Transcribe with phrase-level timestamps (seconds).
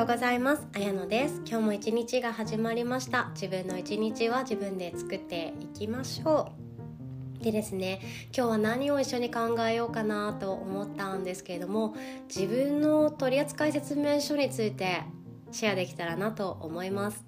[0.00, 0.66] ようございます。
[0.74, 1.42] あやのです。
[1.46, 3.32] 今日も一日が始まりました。
[3.34, 6.50] 自分の一日は自分で作っていきましょ
[7.38, 7.44] う。
[7.44, 8.00] でですね
[8.34, 11.94] 今日は何を一緒に考えようかなと思ったんですけれども
[12.34, 15.02] 自分の取扱説明書について
[15.52, 17.24] シェアできたらなと思います。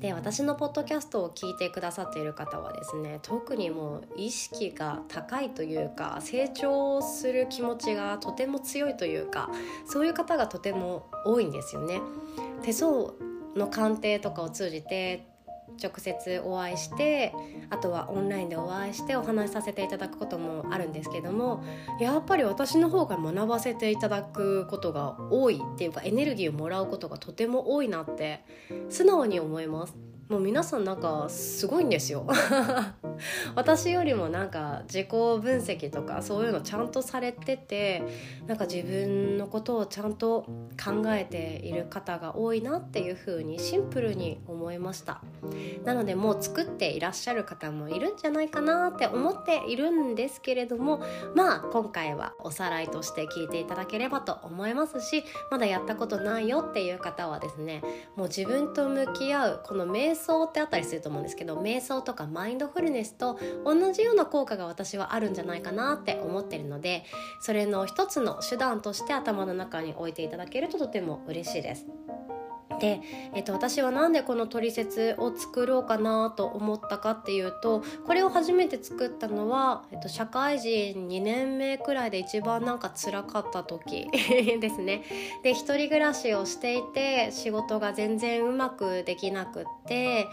[0.00, 9.50] で私のポッドキャストを聞いてくださっている方はですね特にもう意識が高いというか成長する気持ちがとても強いというか
[9.86, 12.00] そういう方がとても多いんですよね。
[12.62, 13.12] 手相
[13.56, 15.33] の鑑定とかを通じて
[15.82, 17.34] 直接お会いして
[17.70, 21.64] あとはオンラインでお会いしてお話しさせていただくこともあるんですけども
[22.00, 28.44] やっぱり私の方が学ばせていただくことが多いっていうかエネルギーをもらうことがとても多いなって
[28.88, 30.13] 素直に思います。
[30.28, 32.26] もう皆さんなんかすごいんですよ。
[33.54, 38.02] 私よりもなんか自己分析とかそういうのちゃんとされてて
[38.46, 40.46] なんか自分のことをちゃんと
[40.82, 45.20] 考えている方が多いなっていうふうにシンプルに思いました。
[45.84, 51.02] なのでもう作っていらっしゃる方もいるんじゃないかなって思っているんですけれども
[51.34, 57.82] まあ今回はおさらいとして聞いていただければと思いますしまだやったことないよっていう方はですね
[58.16, 67.04] もう自分と向き合うこの瞑想ってあったりすると思うんですけど瞑想とかマインドフルネスと同じような効果が私はあるんじゃないかなって思ってるので
[67.40, 71.86] それの一つの手段として頭の中に置いていただけるととても嬉しいです。
[72.80, 73.00] で、
[73.34, 84.08] えっと、私は何でこの「トリセツ」を作ろうかなと思ったかっていうとこれを初めて作ったのは、えっと、社会人2年目くらいで一番なんか辛かった時
[84.60, 85.02] ですね。
[85.42, 90.26] で一人暮らしをしていて仕事が全然うまくできなくって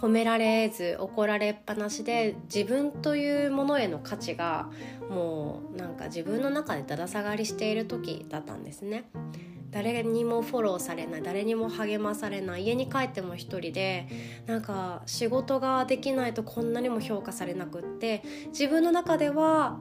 [0.00, 4.68] 褒められず怒られっぱなしで自分というものへの価値が
[5.08, 9.04] もうなんか自分の中でだだ下がりしている時だったんですね。
[9.70, 14.08] 誰にもフォローされない誰にも励まされない家に帰っても一人で
[14.46, 19.80] なんか仕事ができないとこんなにも評価されなくって自分の中では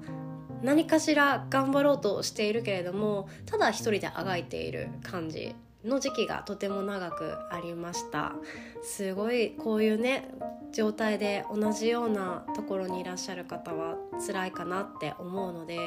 [0.61, 8.33] 何かしら頑張ろうとしているけれどもただ一人であがいている感じの時期がとても長くありました。
[8.81, 10.29] すごいこういうね
[10.73, 15.77] 状態で同じようなところにいらっしゃる方は辛いかなって思うので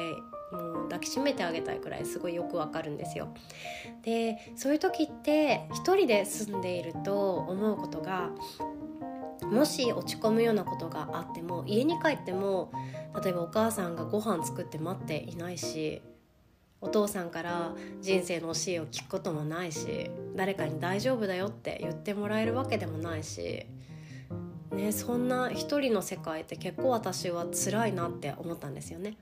[1.03, 3.29] きしめてあげたいくらいすごいよくわかるんですよ。
[4.03, 8.31] でそういう時って一人で住んでいると思うことが
[9.51, 12.71] もし落ち込むようなことがあっても家に帰っても
[13.23, 16.01] 例えばお母さんがご飯作って待っていないし
[16.81, 23.65] お父さんから人生の教えを聞くこともないし誰かに大丈夫だよって言ってもらえるわけでもないし、
[24.71, 29.17] ね、そんな一人の世界って結構私は辛いなって思ったんですよね。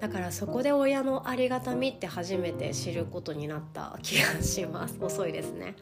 [0.00, 4.96] だからそこで親のありがたみって初めて知ることになった気がします。
[5.00, 5.76] 遅いですね。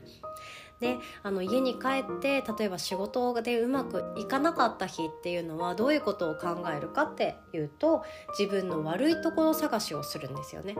[0.81, 8.05] であの家に帰って例えば仕事でうまくいかなかった日っていうのはどういうことを考えるかっていうと
[8.39, 10.77] 自分の悪いところ探しをするんですよね。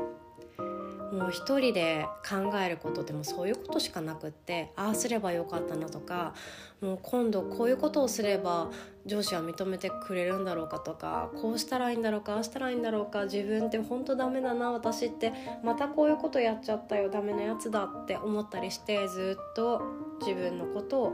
[1.13, 6.35] もう一人で考えることでもそういうことしかなくってああすればよかったなとか
[6.81, 8.71] もう今度こういうことをすれば
[9.07, 15.33] 上司は認めてくれるんだろうかとかこうしたらいいんだろうかああしたらいいんだろうか自分って本当ダメだな私って
[15.65, 19.83] またこういうことやっちゃったよダメなやつだって思ったりしてずっと
[20.21, 21.13] 自分のことを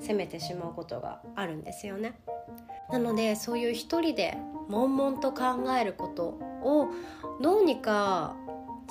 [0.00, 2.14] 責めてしまうことがあるんですよね。
[2.90, 4.36] なのでそういう一人で
[4.68, 6.88] 悶々と考えることを
[7.40, 8.36] どうにか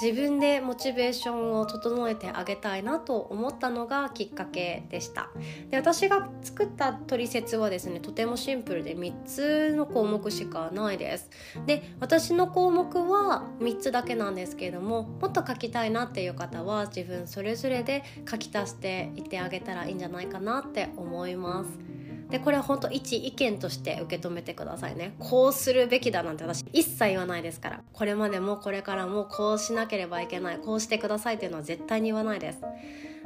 [0.01, 5.29] 自分でモチベーションを整えてあげたいなと思ったのがきっかけでした。
[5.69, 11.29] で私が作った取説はですねとてもシンプルで3つの項目しかないです。
[11.67, 21.90] で私の項目は3つだけなんですけれどももっと書きたいなっていう方は自分それぞれで書き足していってあげたらいいんじゃないかなって思います。
[22.31, 25.13] でこれは本当一意見として受け止めてくださいね。
[25.19, 27.81] こうするべきだなんて私一切言わないですから。
[27.91, 30.57] これまでもこれからもこうしなければいけない。
[30.57, 32.59] こうしてくださいっていうのは絶対に言わないです。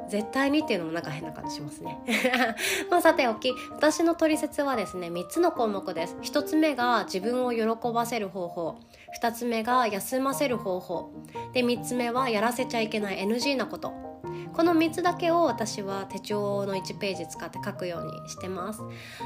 [0.09, 1.99] 絶対にっていうのもなんか変な感じしますね。
[2.89, 6.17] まあさておき私の取説はですね3つの項目です。
[6.23, 8.79] 1つ目が自分を喜ばせる方法。
[9.21, 11.11] 2つ目が休ませる方法。
[11.53, 14.14] で3つ目はやらせちゃいけない NG なこと。
[14.53, 18.81] この3つだけを私は手帳の1ページ使って書くようにしてます。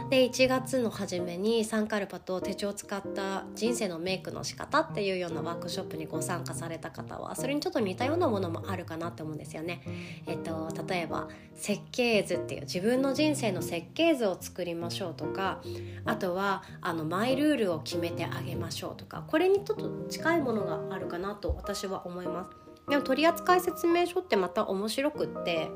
[0.10, 9.82] で1月の初めにサンカルパと手帳を使った人生のメイクの仕方っていうようなワークショップにご参加された方はそれにちょっと似たようなものもあるかなって思うんですよね。
[10.26, 15.62] えっと例えば設計図っていう自分の人生の設計図を作りましょうとか
[16.06, 22.69] あとはあのマイルールを決めてあげましょうとかこれにちょっと近いものがあるかなと私は思います。
[22.90, 25.70] でも取扱説明書ってまた面白くって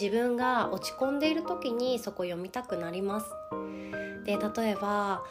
[0.00, 3.26] 自分が落ち込んでいる時にそこ読みたくなります。
[4.24, 5.24] で例えば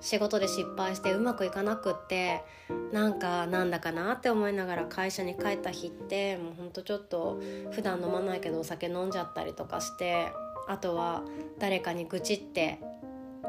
[0.00, 2.44] 仕事で失敗してうまくいかなくって
[2.92, 7.40] なんかなんだかなって思いながら会社に帰った日ってもうほんとちょっと
[7.70, 10.32] 普段飲まないけどお酒飲んじゃったりとかして
[10.68, 11.22] あとは
[11.58, 12.80] 誰かに愚痴って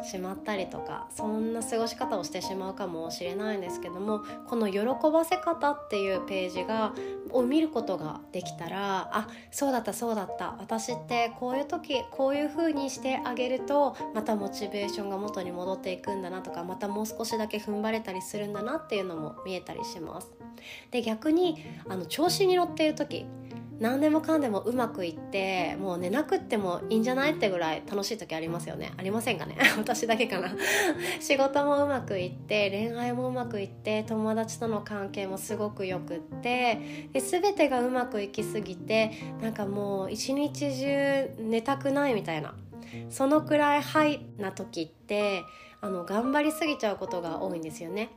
[0.01, 4.79] しまったりとかそんな過ごし方をしてしまうかもしれないんですけどもこの「喜
[5.11, 6.93] ばせ方」っていうページが
[7.31, 20.31] を見ることができたらあそうだったそうだった私ってこういう時こういう風にしてあげるとまたモチベーションが元に戻っていくんだなとかまたもう少しだけ踏ん張れたりするんだなっていうのも見えたりします。
[20.91, 23.25] で逆にあの調子に乗っている時
[23.79, 28.93] 何でもかんでもうまくいってもう寝なくってもいいんじゃないってぐらい楽しい時ありますよね。
[28.97, 29.57] ありませんかね？
[29.77, 30.49] 私だけかな。
[31.19, 39.11] 仕事もうまくいって恋愛もうまくいって友達との関係もすごくよくってで全てがうまくいきすぎて
[39.41, 42.55] なんかもう一日中寝たくないみたいな。
[43.09, 45.43] そのくらいハイな時って
[45.81, 48.09] あの頑張りすぎちゃうことが多いんですよね。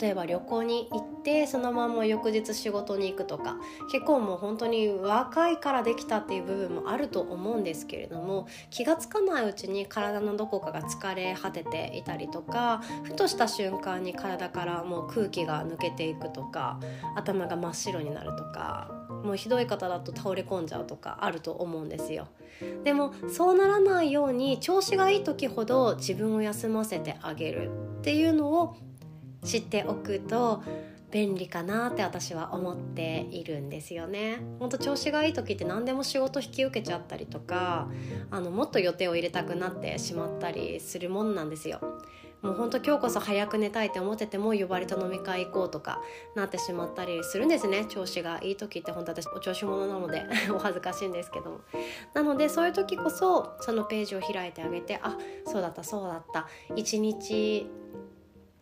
[0.00, 3.56] 例えば旅行に行ってそのまま翌日仕事に行くとか
[3.90, 16.80] 結構もう本当に若いからできたっていう部分もあると思うんですけれども気が付かないうちに体のどこかが疲れ果てていたりとかふとした瞬間に体からもう空気が抜けていくとか
[17.16, 18.90] 頭が真っ白になるとか
[19.24, 22.28] もうひどい方だと倒れ込んじゃうとかあると思うんですよ。
[22.84, 28.76] でもそうならないように調子がいい時ほど自分を休ませてあげるっていうのを
[29.46, 30.62] 知っておくと
[31.10, 34.40] 便利かなって私は思っているんですよね。
[34.58, 37.88] ほんと調子がいい時って何でも仕事引き受けちゃったりとか
[38.30, 41.80] あのもっと予定を入れたくなってしまったりするもんなんですよ。
[42.42, 46.02] もうほんと今日こそ早く寝たいって思ってても呼ばれた飲み会行こうとか
[46.34, 50.22] なってしまったりするんですね調子がいい時って本当私お調子者なので
[50.54, 51.60] お恥ずかしいんですけども
[52.14, 55.16] なのでそういう時こそそのページを開いてあげてあ
[55.46, 56.46] そうだったそうだった
[56.76, 57.66] 一日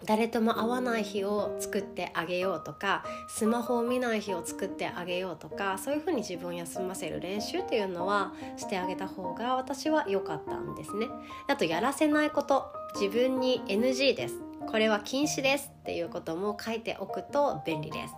[0.07, 11.09] 誰とも会わない日を作ってあげようとかスマホを見ない日を作ってあげようとかそういうふうに自分を休ませる練習っていうのはしてあげた方が私は良かったんですね。
[11.49, 14.41] あとやらせないこと自分に NG です。
[14.67, 18.15] これは禁止ですっていうことも書いておくと便利です。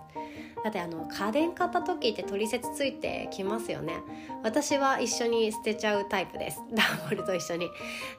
[0.63, 3.95] だってあの家電買った時って取説ついてきますよね。
[4.43, 6.61] 私は一緒に捨てちゃうタイプです。
[6.73, 7.69] ダンボールと一緒に。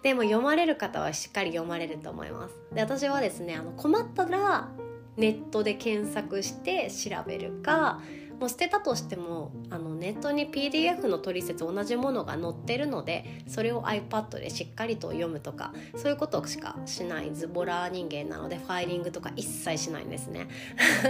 [0.03, 2.55] でも読まれる方はしっかり読まれると思います。
[2.73, 4.69] で私はですねあの困ったら
[5.17, 8.01] ネットで検索して調べるか
[8.39, 20.49] もう捨てたとしてもあのネットに PDF の取説同じものが載ってるのでそれを iPad でしっかりと読むとかそういうことしかしないズボラ人間なのでファイリングとか一切しないんですね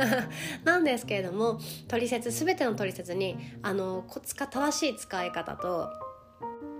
[0.64, 5.88] なんですけれども取説全ての取説にあのコツか正しい使い方と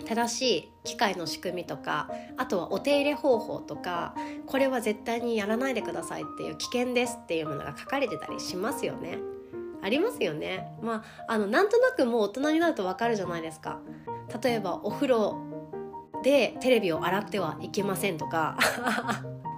[0.06, 4.14] 正しい機械の仕組みとかあとはお手入れ方法とか
[4.46, 9.18] これは絶対にやらないでくださいっていう危険ですっていうものが書かれてたりしますよね。
[9.82, 10.68] ありますよね。
[10.82, 13.80] まああのなんとなくもう大人になるとわかるじゃないですか。
[14.42, 15.36] 例えばお風呂
[16.22, 18.58] でテレビを洗ってはいけませんとか。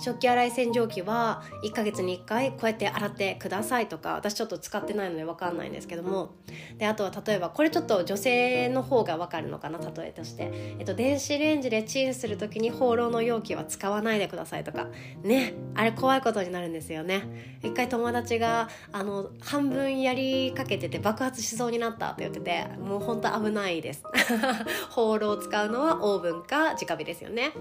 [0.00, 6.30] 食器洗い洗浄機は1ヶ月に1回こうやって洗ってくださいとか私ちょっと使ってないので分かんないんですけども。
[6.78, 14.86] であとは例えばこれちょっと女性の方が分かるのかな例えとして、えっと、電子レンジでチンする時に放浪の容器は使わないでくださいとか。
[15.22, 17.58] ねあれ怖いことになるんですよね。
[17.62, 24.02] 一回友達があの半分やりかけてて爆発しそうになったって言っててもうほんと危ないです。
[24.90, 27.52] 放浪を使うのはオーブンか直火ですよね。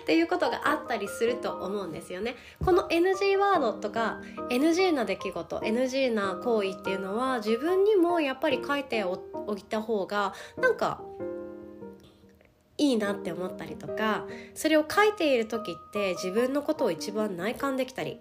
[0.00, 2.36] っていうことがあったりすると思うんですよね。
[2.64, 11.00] この NG ワードとか NG な出来事 NG な行為っていうのは自分にもやっぱり書いておいた方がなんか
[12.76, 18.20] いいなって思ったりとかそれを書いている時って自分のことを一番内観できたり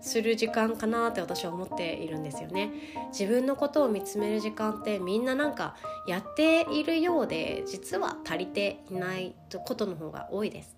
[0.00, 2.70] する時間かなって私は思っているんですよね。
[3.12, 5.76] 自分のことを見つめる時間ってみんななんか
[6.06, 9.34] やっているようで実は足りていない
[9.64, 10.76] ことの方が多いです。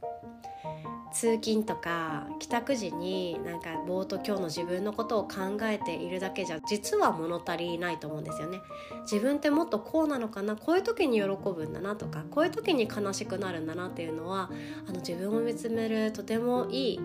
[1.12, 8.60] 通勤とか帰宅時になんかぼーっと今日の自分のことを考えているだけじゃ実は物足りないと思うんですよね。
[9.02, 14.50] 自分ってもっとこうなのかなこういう時に喜ぶんだなとかこういう時に悲しくなるんだなっていうのは
[14.86, 17.00] あの自分を見つめるとてもいい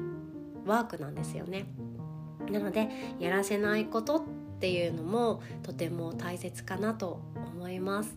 [0.66, 1.66] ワークなんですよね。
[2.52, 4.24] なのでやらせないことっ
[4.60, 8.16] ていうのもとても大切かなと思います。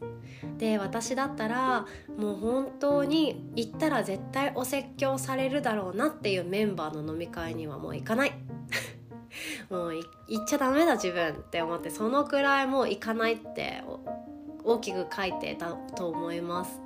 [0.58, 8.32] で私だったらもう本当に行ったら絶対お説教されるだろうなっていうメンバーの飲み会にはもう行かない。
[9.70, 13.82] もう行っちゃダメだ自分って思ってそのくらいもう行かないって
[14.64, 16.80] 大きく書いてたと思います。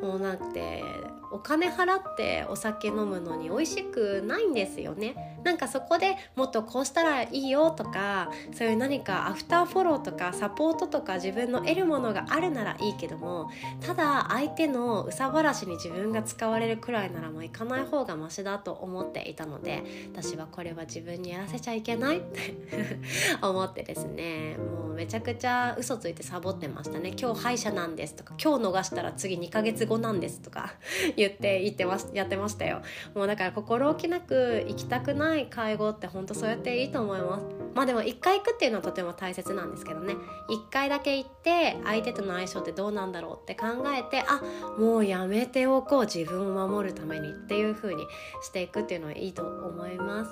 [0.00, 0.82] もうなんて
[1.30, 5.38] お金払ってお酒飲むのに美味しくないんですよね。
[5.44, 22.54] なんかそこでもっとこうしたらいいよとかそういう何かアフターフォローとかサポートとか自分の得るものがあるならいいけどもただ相手の憂さ晴らしに自分が使われるくらいならもう行かない方がマシだと思っていたので私はこれは自分にやらせちゃいけないって
[23.40, 24.56] 思ってですね。
[24.58, 27.12] もうめちゃくちゃ嘘ついてサボってましたね。
[27.18, 30.74] 今日歯医者なんですとか今日逃したら次2ヶ月後なんですとか。
[31.18, 32.82] 言って言ってまやってましたよ。
[33.14, 37.46] もうだから心置きなく行きたくない介護って本当そうやっていいと思います。
[37.74, 40.14] まあでも1回行くっていうのはとても大切なんですけどね。
[40.48, 44.42] 1回だけ行って相手との相性ってどうなんだろうって考えてあ
[44.78, 46.08] もうやめておこう。
[46.08, 48.06] 自分を守るためにっていう風に
[48.42, 50.30] していくっていうのはいいと思います。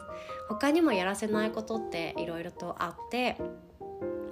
[0.48, 3.36] 他にもやらせないことっていろいろとあって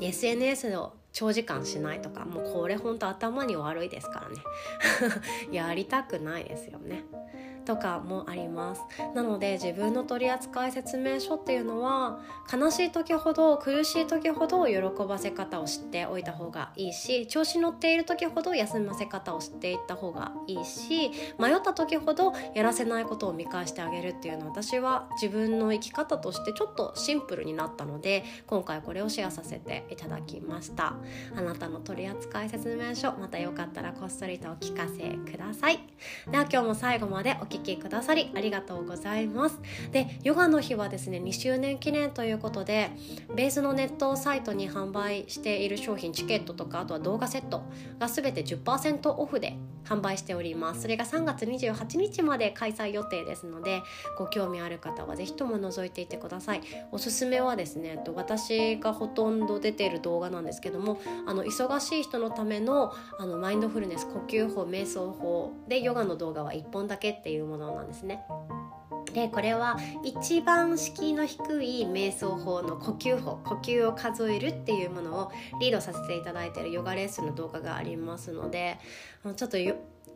[0.01, 4.37] SNS を長時間しないとかもうこれほんと頭に悪いですからね。
[5.53, 7.05] やりたくないですよね。
[7.65, 8.83] とかもあります。
[9.15, 12.21] なので自分の取扱説明書っていうのは
[12.53, 30.95] 悲しい時ほど苦しい時ほど喜ばせ方を知っておいた方がいいし調子乗っている時ほど休ませ方を知っていった方がいいし迷った時ほどやらせないことを見返してあげるっていうのは私は自分の生き方としてちょっとシンプルになったので今回これをシェアさせていただきました。
[31.37, 35.81] あなたの取扱説明書またよかったらこっそりとお聞かせください。
[36.31, 39.61] では今日も最後までお聴きくださりありがとうございます。
[39.93, 42.91] でヨガの日はですね2周年記念ということで
[43.35, 47.63] ベースのネットサイトに販売している商品チケットとかあとは動画セット
[47.99, 50.83] が全て10%オフで販売しております。
[50.83, 53.83] それが3月28日まで開催予定ですので
[54.19, 56.63] ご興味ある方は是非とも覗いていてください。
[56.93, 68.23] おすすめはですね私がほとんど出ている動画なんですけどもあの忙しい人のためのあのマインドフルネス呼吸法瞑想法でヨガの動画は1本だけっていうものなんですね。
[69.15, 78.79] でこれは一番敷居の低い瞑想法の呼吸法呼吸を数えるっていうものをリードさせていただいているヨガレッスンの動画がありますので
[79.37, 79.57] ちょっと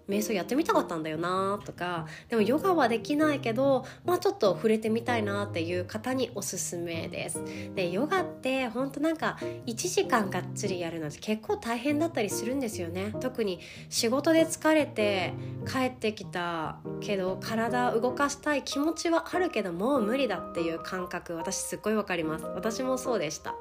[0.09, 7.43] 瞑想やってみたかったんだよなとかでもヨガはできないけどまあちょっと触れてみたいなっていう方におすすめです。
[7.75, 13.15] でヨガってほんとなんか1時間がっつりやるのって結構大変だったりするんですよね。
[13.21, 13.61] 特に
[13.91, 15.35] 仕事で疲れて
[15.67, 22.45] 帰ってきたけど体動かしたい気持ちはあるけどもう無理だっていう感覚私すっごいわかります。
[22.45, 23.55] 私もそうでした。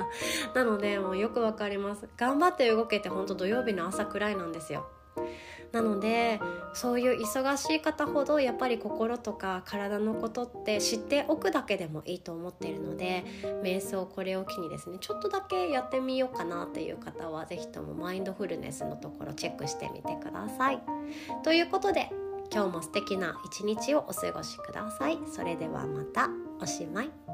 [0.54, 2.08] なのでもうよくわかります。
[2.16, 4.86] 頑張って動けてほんと土曜日の朝くらいなんですよ
[5.72, 6.40] なので
[6.74, 13.24] そういう忙しい方ほどやっぱり心とか体のことって知っておくだけでもいいと思っているので
[13.62, 20.82] 瞑想これを機にですねちょっとだけやってみようかなっていう方は是非ともマインドフルネスのところチェックしてみてください。
[21.42, 22.10] ということで
[22.52, 25.18] 今日も素敵な一日をお過ごしください。
[25.32, 26.28] それではまた
[26.60, 27.29] おしまい。